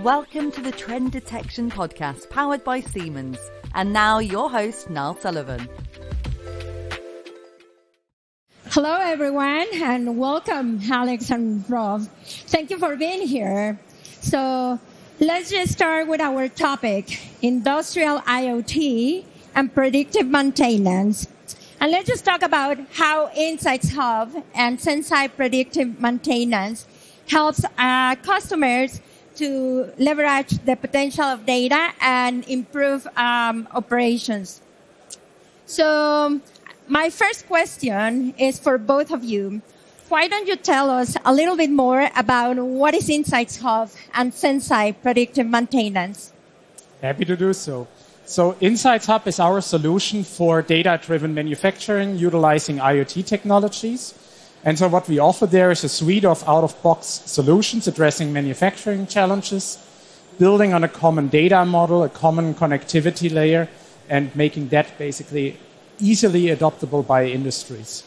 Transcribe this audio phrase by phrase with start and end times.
[0.00, 3.38] Welcome to the Trend Detection Podcast powered by Siemens.
[3.74, 5.66] And now your host, Niall Sullivan.
[8.66, 12.02] Hello, everyone, and welcome, Alex and Rob.
[12.24, 13.80] Thank you for being here.
[14.20, 14.78] So
[15.18, 19.24] let's just start with our topic, industrial IoT
[19.54, 21.26] and predictive maintenance.
[21.80, 26.86] And let's just talk about how Insights Hub and Senseye Predictive Maintenance
[27.28, 29.00] helps uh, customers
[29.36, 34.60] to leverage the potential of data and improve um, operations.
[35.66, 36.40] So
[36.88, 39.62] my first question is for both of you.
[40.08, 44.32] Why don't you tell us a little bit more about what is Insights Hub and
[44.32, 46.32] Senseye Predictive Maintenance?
[47.02, 47.88] Happy to do so.
[48.24, 54.14] So Insights Hub is our solution for data-driven manufacturing utilizing IoT technologies.
[54.64, 59.78] And so what we offer there is a suite of out-of-box solutions addressing manufacturing challenges,
[60.38, 63.68] building on a common data model, a common connectivity layer,
[64.08, 65.56] and making that basically
[65.98, 68.02] easily adoptable by industries.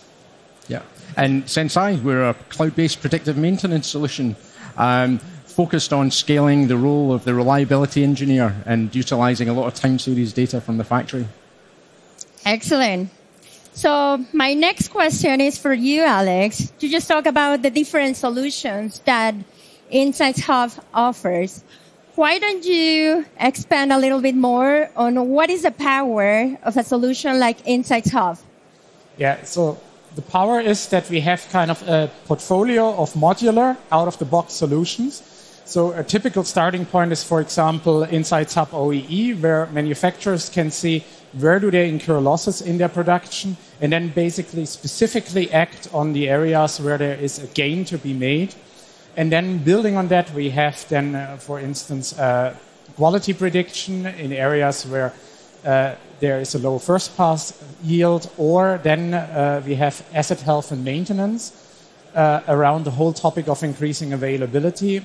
[0.67, 0.81] Yeah.
[1.17, 4.35] And Senseye, we're a cloud-based predictive maintenance solution
[4.77, 9.73] um, focused on scaling the role of the reliability engineer and utilizing a lot of
[9.73, 11.27] time series data from the factory.
[12.45, 13.09] Excellent.
[13.79, 18.99] So my next question is for you, Alex, to just talk about the different solutions
[19.05, 19.33] that
[19.89, 21.63] Insights Hub offers.
[22.15, 26.83] Why don't you expand a little bit more on what is the power of a
[26.83, 28.37] solution like Insights Hub?
[29.15, 29.79] Yeah, so
[30.13, 34.25] the power is that we have kind of a portfolio of modular out of the
[34.25, 35.23] box solutions.
[35.63, 41.05] So a typical starting point is, for example, Insights Hub OEE, where manufacturers can see
[41.31, 46.29] where do they incur losses in their production, and then basically specifically act on the
[46.29, 48.53] areas where there is a gain to be made.
[49.15, 52.55] And then building on that, we have then, uh, for instance, uh,
[52.95, 55.13] quality prediction in areas where
[55.65, 57.53] uh, there is a low first pass
[57.83, 61.53] yield, or then uh, we have asset health and maintenance
[62.15, 65.01] uh, around the whole topic of increasing availability.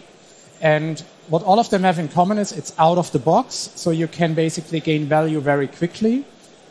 [0.60, 3.90] And what all of them have in common is it's out of the box, so
[3.90, 6.24] you can basically gain value very quickly.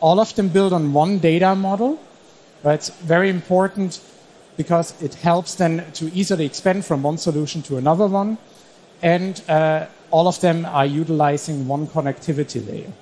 [0.04, 1.98] All of them build on one data model.
[2.62, 4.00] But it's very important
[4.56, 8.36] because it helps then to easily expand from one solution to another one.
[9.02, 12.92] And uh, all of them are utilizing one connectivity layer.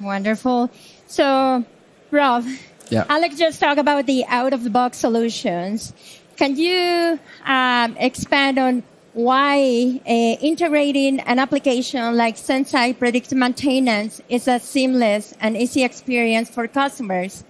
[0.00, 0.70] Wonderful.
[1.06, 1.64] So,
[2.10, 2.44] Rob,
[2.90, 3.04] Yeah.
[3.08, 5.92] Alex just talked about the out of the box solutions.
[6.36, 8.82] Can you um, expand on
[9.12, 16.48] why uh, integrating an application like Senseye Predictive Maintenance is a seamless and easy experience
[16.48, 17.44] for customers?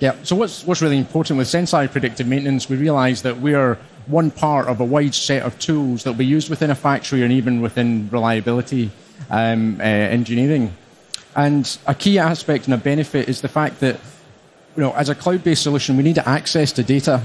[0.00, 0.14] Yeah.
[0.22, 4.30] So what's what's really important with Senseye predictive maintenance, we realise that we are one
[4.30, 7.32] part of a wide set of tools that will be used within a factory and
[7.32, 8.90] even within reliability
[9.30, 10.74] um, uh, engineering.
[11.34, 13.98] And a key aspect and a benefit is the fact that,
[14.76, 17.22] you know, as a cloud-based solution, we need access to data.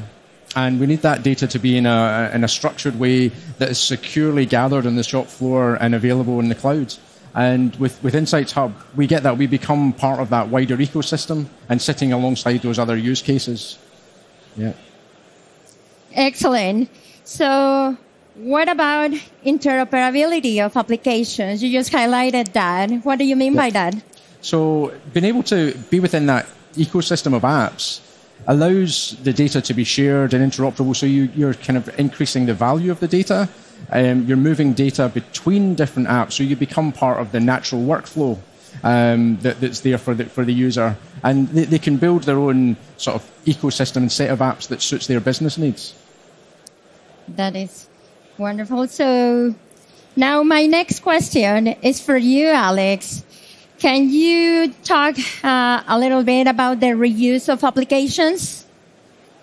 [0.56, 3.28] And we need that data to be in a, in a structured way
[3.60, 6.96] that is securely gathered on the shop floor and available in the cloud.
[7.36, 11.46] And with, with Insights Hub, we get that we become part of that wider ecosystem
[11.70, 13.78] and sitting alongside those other use cases.
[14.58, 14.74] Yeah.
[16.14, 16.90] Excellent.
[17.24, 17.96] So,
[18.36, 19.12] what about
[19.46, 21.62] interoperability of applications?
[21.62, 22.90] You just highlighted that.
[23.06, 23.96] What do you mean by that?
[24.42, 28.00] So being able to be within that ecosystem of apps
[28.48, 30.96] allows the data to be shared and interoperable.
[30.96, 33.50] So you, you're kind of increasing the value of the data.
[33.92, 38.38] Um, you're moving data between different apps, so you become part of the natural workflow
[38.84, 40.98] um, that, that's there for the, for the user.
[41.24, 44.82] And they, they can build their own sort of ecosystem and set of apps that
[44.82, 45.96] suits their business needs.
[47.30, 47.88] That is
[48.38, 48.88] wonderful.
[48.88, 49.56] So,
[50.16, 53.24] now my next question is for you, Alex.
[53.80, 58.66] Can you talk uh, a little bit about the reuse of applications?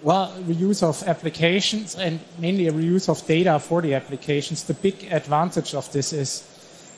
[0.03, 4.65] Well, reuse of applications and mainly a reuse of data for the applications.
[4.65, 6.45] The big advantage of this is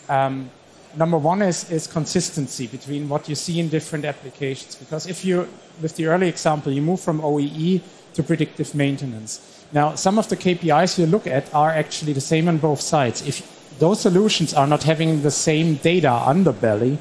[0.08, 0.50] um,
[0.96, 4.74] number one is, is consistency between what you see in different applications.
[4.74, 5.48] Because if you,
[5.80, 7.80] with the early example, you move from OEE
[8.14, 9.64] to predictive maintenance.
[9.70, 13.24] Now, some of the KPIs you look at are actually the same on both sides.
[13.28, 16.98] If those solutions are not having the same data underbelly,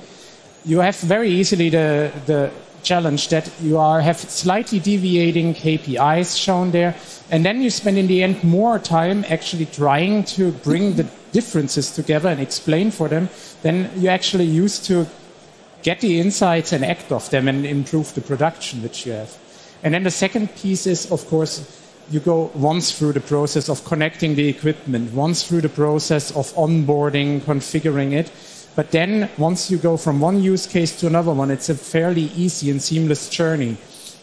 [0.68, 2.52] you have very easily the, the
[2.84, 6.94] challenge that you are have slightly deviating KPIs shown there,
[7.32, 11.92] and then you spend in the end more time actually trying to bring the differences
[11.92, 13.30] together and explain for them
[13.62, 15.08] than you actually use to
[15.84, 19.38] get the insights and act off them and improve the production which you have.
[19.84, 23.84] And then the second piece is, of course, you go once through the process of
[23.86, 28.32] connecting the equipment, once through the process of onboarding, configuring it.
[28.78, 32.30] But then once you go from one use case to another one, it's a fairly
[32.38, 33.76] easy and seamless journey.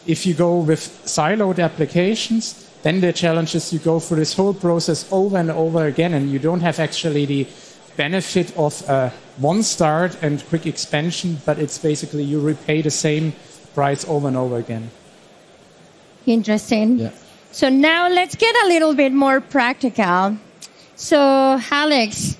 [0.07, 4.53] If you go with siloed applications, then the challenge is you go through this whole
[4.53, 7.47] process over and over again, and you don't have actually the
[7.97, 9.09] benefit of uh,
[9.39, 13.33] one start and quick expansion, but it's basically you repay the same
[13.73, 14.89] price over and over again.
[16.25, 16.99] Interesting.
[16.99, 17.11] Yeah.
[17.51, 20.37] So now let's get a little bit more practical.
[20.95, 22.37] So, Alex,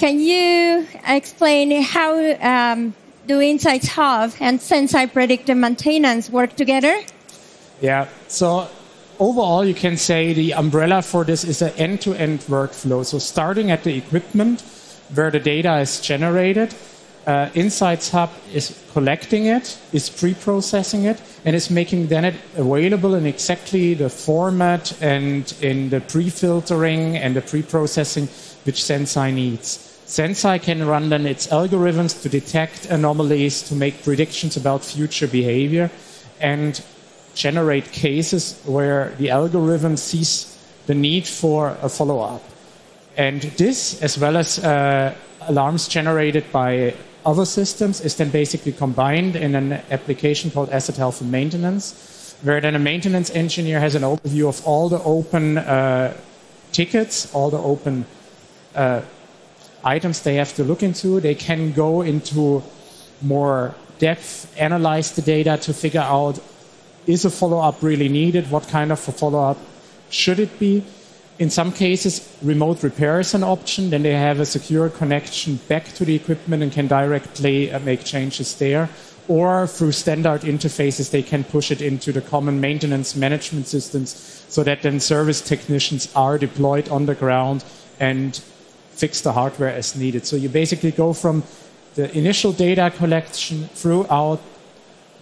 [0.00, 2.94] can you explain how um,
[3.26, 7.02] do Insights Hub and Senseye Predictive Maintenance work together?
[7.82, 8.08] Yeah.
[8.26, 8.66] So
[9.18, 13.04] overall, you can say the umbrella for this is an end-to-end workflow.
[13.04, 14.62] So starting at the equipment
[15.12, 16.74] where the data is generated,
[17.26, 23.14] uh, Insights Hub is collecting it, is pre-processing it, and is making then it available
[23.16, 28.28] in exactly the format and in the pre-filtering and the pre-processing
[28.64, 29.89] which Senseye needs.
[30.10, 35.88] Senseye can run then its algorithms to detect anomalies, to make predictions about future behavior,
[36.40, 36.82] and
[37.36, 42.42] generate cases where the algorithm sees the need for a follow-up.
[43.16, 49.36] And this, as well as uh, alarms generated by other systems, is then basically combined
[49.36, 54.02] in an application called Asset Health and Maintenance, where then a maintenance engineer has an
[54.02, 56.16] overview of all the open uh,
[56.72, 58.04] tickets, all the open
[58.74, 59.02] uh,
[59.84, 61.20] items they have to look into.
[61.20, 62.62] They can go into
[63.22, 66.40] more depth, analyze the data to figure out
[67.06, 68.50] is a follow up really needed?
[68.50, 69.58] What kind of a follow up
[70.10, 70.84] should it be?
[71.38, 73.90] In some cases, remote repair is an option.
[73.90, 78.04] Then they have a secure connection back to the equipment and can directly uh, make
[78.04, 78.90] changes there.
[79.28, 84.62] Or through standard interfaces, they can push it into the common maintenance management systems so
[84.64, 87.64] that then service technicians are deployed on the ground
[87.98, 88.42] and
[89.00, 90.22] fix the hardware as needed.
[90.26, 91.42] So you basically go from
[91.94, 94.40] the initial data collection throughout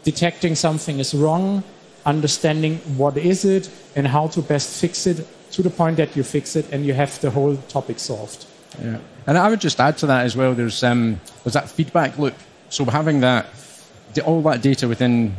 [0.03, 1.63] detecting something is wrong,
[2.05, 6.23] understanding what is it and how to best fix it to the point that you
[6.23, 8.47] fix it and you have the whole topic solved.
[8.83, 8.99] Yeah.
[9.27, 10.55] And I would just add to that as well.
[10.55, 12.35] There's um, there's that feedback loop.
[12.71, 13.47] So having that
[14.25, 15.37] all that data within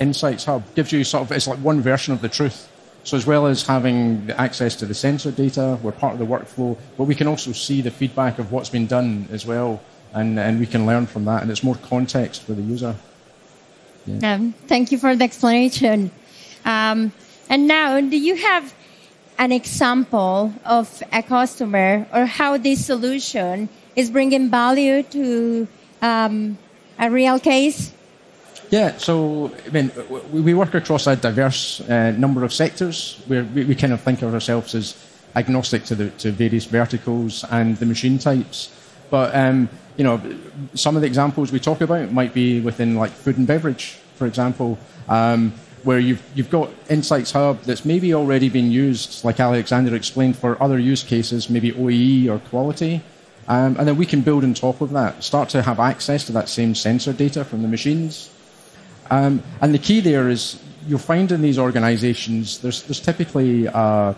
[0.00, 2.68] Insights Hub gives you sort of it's like one version of the truth.
[3.06, 6.76] So as well as having access to the sensor data, we're part of the workflow,
[6.98, 9.80] but we can also see the feedback of what's been done as well,
[10.12, 12.96] and, and we can learn from that, and it's more context for the user.
[14.06, 14.34] Yeah.
[14.34, 16.10] Um, thank you for the explanation.
[16.64, 17.12] Um,
[17.48, 18.74] and now, do you have
[19.38, 25.68] an example of a customer or how this solution is bringing value to
[26.02, 26.58] um,
[26.98, 27.92] a real case?
[28.70, 29.92] Yeah, so I mean,
[30.32, 33.20] we work across a diverse uh, number of sectors.
[33.26, 34.96] Where we, we, kind of think of ourselves as
[35.34, 38.72] agnostic to the to various verticals and the machine types.
[39.10, 40.20] But um, you know,
[40.74, 44.26] some of the examples we talk about might be within like food and beverage, for
[44.26, 45.52] example, um,
[45.84, 50.60] where you've you've got Insights Hub that's maybe already been used, like Alexander explained, for
[50.62, 53.02] other use cases, maybe OEE or quality.
[53.48, 56.32] Um, and then we can build on top of that, start to have access to
[56.32, 58.28] that same sensor data from the machines,
[59.10, 64.16] um, and the key there is you'll find in these organizations there's, there's typically a,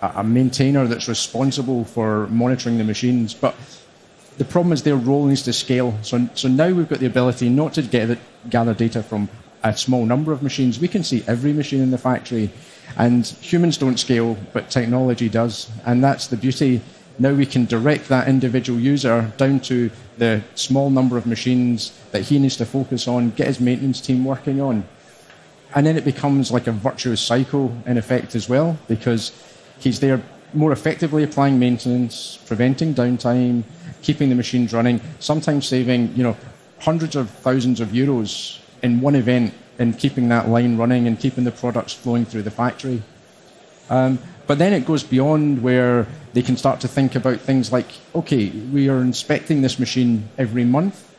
[0.00, 3.54] a, maintainer that's responsible for monitoring the machines, but
[4.38, 5.96] the problem is their role needs to scale.
[6.02, 8.18] So, so now we've got the ability not to get
[8.50, 9.28] gather data from
[9.62, 10.78] a small number of machines.
[10.78, 12.50] We can see every machine in the factory,
[12.96, 16.80] and humans don't scale, but technology does, and that's the beauty
[17.18, 22.22] now we can direct that individual user down to the small number of machines that
[22.22, 24.84] he needs to focus on, get his maintenance team working on.
[25.74, 29.32] And then it becomes like a virtuous cycle in effect as well, because
[29.78, 33.64] he's there more effectively applying maintenance, preventing downtime,
[34.02, 36.36] keeping the machines running, sometimes saving, you know,
[36.78, 41.44] hundreds of thousands of euros in one event in keeping that line running and keeping
[41.44, 43.02] the products flowing through the factory.
[43.90, 47.86] Um, but then it goes beyond where they can start to think about things like,
[48.14, 51.10] okay, we are inspecting this machine every month.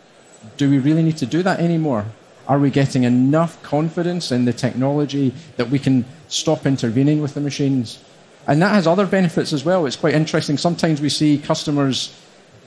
[0.57, 2.05] Do we really need to do that anymore?
[2.47, 7.41] Are we getting enough confidence in the technology that we can stop intervening with the
[7.41, 7.99] machines?
[8.47, 9.87] And that has other benefits as well.
[9.87, 10.57] It's quite interesting.
[10.57, 12.13] Sometimes we see customers,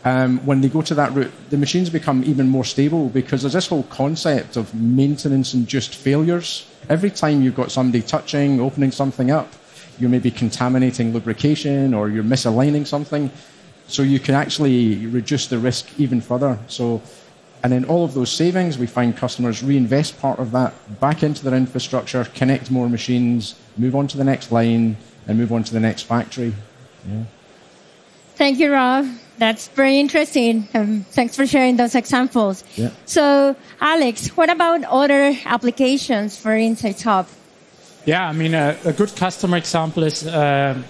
[0.04, 3.52] um, when they go to that route, the machines become even more stable because there's
[3.52, 6.66] this whole concept of maintenance induced failures.
[6.88, 9.52] Every time you've got somebody touching, opening something up,
[9.98, 13.30] you're maybe contaminating lubrication or you're misaligning something.
[13.86, 16.58] So you can actually reduce the risk even further.
[16.68, 17.00] So
[17.62, 21.42] And then all of those savings, we find customers reinvest part of that back into
[21.42, 25.72] their infrastructure, connect more machines, move on to the next line, and move on to
[25.72, 26.54] the next factory.
[27.08, 27.24] Yeah.
[28.36, 29.06] Thank you, Rob.
[29.38, 30.68] That's very interesting.
[30.74, 32.62] Um, thanks for sharing those examples.
[32.76, 32.90] Yeah.
[33.06, 37.26] So, Alex, what about other applications for Insights Hub?
[38.08, 40.82] Yeah, I mean, a, a good customer example is uh,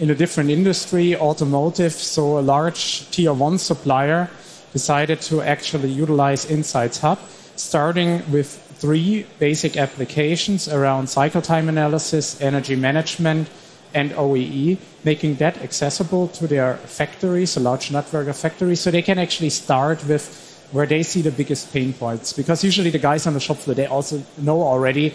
[0.00, 1.94] in a different industry, automotive.
[1.94, 4.28] So, a large tier one supplier
[4.74, 7.20] decided to actually utilize Insights Hub,
[7.56, 8.48] starting with
[8.80, 13.48] three basic applications around cycle time analysis, energy management,
[13.94, 19.00] and OEE, making that accessible to their factories, a large network of factories, so they
[19.00, 22.34] can actually start with where they see the biggest pain points.
[22.34, 25.14] Because usually the guys on the shop floor, they also know already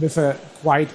[0.00, 0.88] with a quite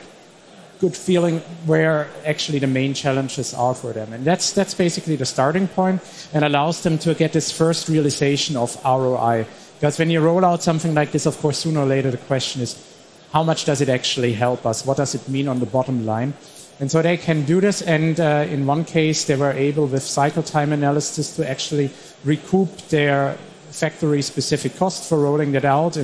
[0.79, 4.11] good feeling where actually the main challenges are for them.
[4.11, 6.01] And that's, that's basically the starting point
[6.33, 9.45] and allows them to get this first realization of ROI.
[9.75, 12.61] Because when you roll out something like this, of course, sooner or later the question
[12.61, 12.75] is,
[13.31, 14.85] how much does it actually help us?
[14.85, 16.33] What does it mean on the bottom line?
[16.79, 17.81] And so they can do this.
[17.81, 21.91] And uh, in one case, they were able, with cycle time analysis, to actually
[22.25, 23.37] recoup their
[23.71, 25.97] factory specific cost for rolling that out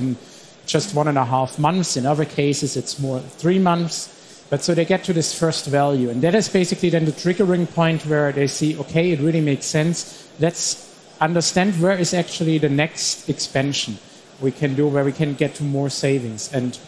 [0.70, 1.96] just one and a half months.
[1.96, 4.16] In other cases, it's more three months.
[4.50, 6.10] But so they get to this first value.
[6.10, 9.66] And that is basically then the triggering point where they see, okay, it really makes
[9.66, 10.28] sense.
[10.40, 10.88] Let's
[11.20, 13.98] understand where is actually the next expansion
[14.40, 16.52] we can do where we can get to more savings.
[16.52, 16.78] And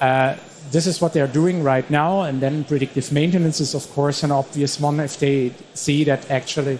[0.00, 0.36] uh,
[0.70, 2.22] this is what they're doing right now.
[2.22, 6.78] And then predictive maintenance is, of course, an obvious one if they see that actually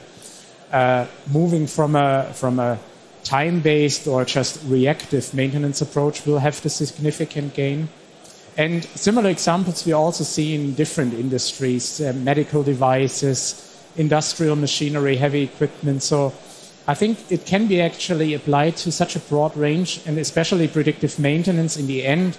[0.70, 2.78] uh, moving from a, from a
[3.24, 7.88] time based or just reactive maintenance approach will have the significant gain.
[8.56, 15.42] And similar examples we also see in different industries, uh, medical devices, industrial machinery, heavy
[15.42, 16.02] equipment.
[16.02, 16.32] So
[16.86, 21.18] I think it can be actually applied to such a broad range, and especially predictive
[21.18, 22.36] maintenance in the end.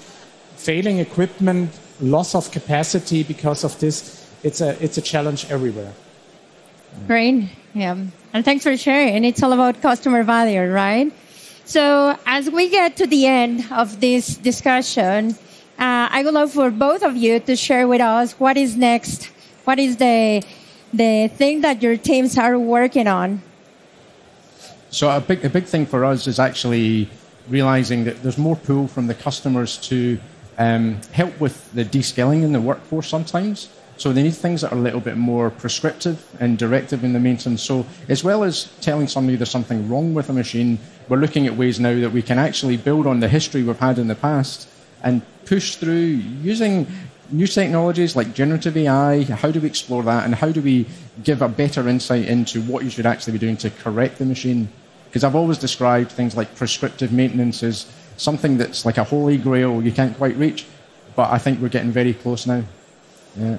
[0.55, 5.93] Failing equipment, loss of capacity because of this, it's a, it's a challenge everywhere.
[7.07, 7.49] Great.
[7.73, 7.97] Yeah.
[8.33, 9.15] And thanks for sharing.
[9.15, 11.11] And it's all about customer value, right?
[11.65, 15.31] So as we get to the end of this discussion,
[15.79, 19.31] uh, I would love for both of you to share with us what is next.
[19.63, 20.43] What is the
[20.93, 23.41] the thing that your teams are working on?
[24.91, 27.09] So a big a big thing for us is actually
[27.49, 30.19] realizing that there's more pull from the customers to
[30.57, 33.69] um, help with the de-skilling in the workforce sometimes.
[33.97, 37.19] So they need things that are a little bit more prescriptive and directive in the
[37.19, 37.61] maintenance.
[37.61, 41.55] So as well as telling somebody there's something wrong with a machine, we're looking at
[41.55, 44.67] ways now that we can actually build on the history we've had in the past
[45.03, 46.87] and push through using
[47.29, 49.23] new technologies like generative AI.
[49.23, 50.85] How do we explore that, and how do we
[51.23, 54.69] give a better insight into what you should actually be doing to correct the machine?
[55.05, 57.85] Because I've always described things like prescriptive maintenance as
[58.17, 60.65] something that's like a holy grail you can't quite reach,
[61.15, 62.63] but I think we're getting very close now.
[63.37, 63.57] Yeah.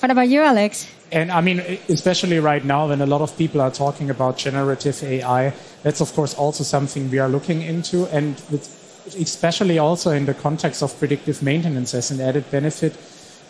[0.00, 0.86] What about you, Alex?
[1.10, 5.02] And I mean, especially right now when a lot of people are talking about generative
[5.02, 8.06] AI, that's of course also something we are looking into.
[8.06, 8.36] And
[9.18, 12.96] especially also in the context of predictive maintenance as an added benefit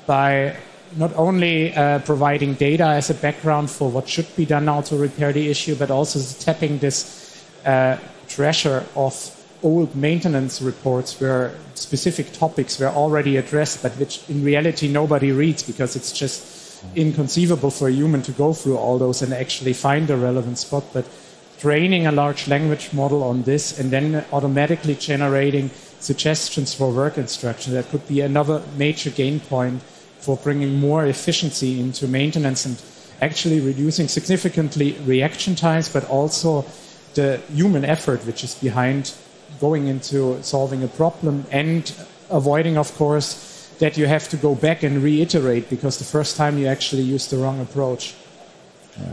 [0.06, 0.56] by
[0.96, 4.96] not only uh, providing data as a background for what should be done now to
[4.96, 7.98] repair the issue, but also tapping this uh,
[8.28, 14.88] treasure of old maintenance reports where specific topics were already addressed, but which in reality
[14.88, 19.32] nobody reads because it's just inconceivable for a human to go through all those and
[19.32, 20.84] actually find the relevant spot.
[20.92, 21.06] But
[21.58, 25.70] training a large language model on this and then automatically generating
[26.00, 27.72] suggestions for work instruction.
[27.72, 29.82] That could be another major gain point
[30.18, 32.82] for bringing more efficiency into maintenance and
[33.22, 36.64] actually reducing significantly reaction times, but also
[37.14, 39.14] the human effort which is behind
[39.60, 41.92] going into solving a problem and
[42.30, 46.58] avoiding, of course, that you have to go back and reiterate because the first time
[46.58, 48.14] you actually used the wrong approach.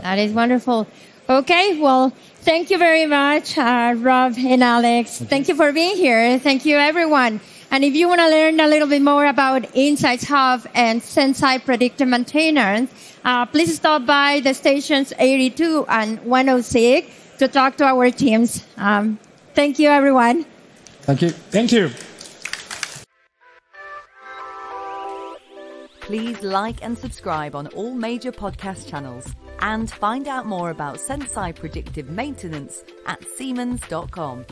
[0.02, 0.86] That is wonderful.
[1.28, 5.20] Okay, well, thank you very much, uh, Rob and Alex.
[5.20, 6.38] Thank you for being here.
[6.38, 7.40] Thank you, everyone.
[7.70, 11.64] And if you want to learn a little bit more about Insights Hub and Senseye
[11.64, 12.92] Predictive Maintenance,
[13.24, 18.64] uh, please stop by the stations 82 and 106 to talk to our teams.
[18.76, 19.18] Um,
[19.54, 20.44] thank you, everyone.
[21.02, 21.30] Thank you.
[21.30, 21.90] Thank you.
[26.00, 29.26] Please like and subscribe on all major podcast channels
[29.60, 34.44] and find out more about Senseye predictive maintenance at Siemens.com.